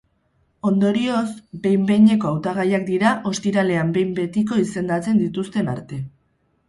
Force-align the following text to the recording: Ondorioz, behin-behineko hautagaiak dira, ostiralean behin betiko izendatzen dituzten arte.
Ondorioz, 0.69 1.25
behin-behineko 1.65 2.31
hautagaiak 2.31 2.87
dira, 2.89 3.11
ostiralean 3.33 3.93
behin 3.99 4.17
betiko 4.21 4.59
izendatzen 4.67 5.25
dituzten 5.27 5.71
arte. 5.77 6.01